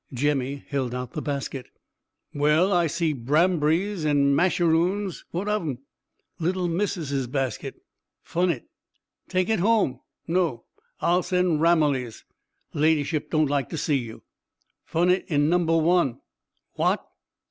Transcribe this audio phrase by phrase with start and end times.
[0.11, 1.67] Jemmy held out the basket.
[2.33, 5.25] "Well, I see brambrys and masheroons.
[5.29, 5.77] What of 'em?"
[6.39, 7.75] "Little missus's basket.
[8.23, 8.65] Fun' it."
[9.29, 9.99] "Take it home.
[10.27, 10.65] No
[11.01, 12.23] I'll send Ramillies.
[12.73, 14.23] Ladyship don't like to see you."
[14.85, 16.19] "Fun' it in number one!"
[16.73, 17.05] "What!"